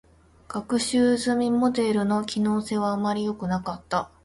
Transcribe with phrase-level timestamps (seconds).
[0.47, 4.09] 学習済みモデルの性能は、あまりよくなかった。